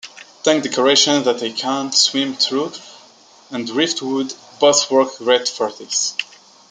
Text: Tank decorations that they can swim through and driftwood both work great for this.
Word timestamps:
Tank 0.41 0.63
decorations 0.63 1.25
that 1.25 1.37
they 1.37 1.53
can 1.53 1.91
swim 1.91 2.33
through 2.35 2.71
and 3.51 3.67
driftwood 3.67 4.33
both 4.59 4.89
work 4.89 5.15
great 5.19 5.47
for 5.47 5.71
this. 5.71 6.17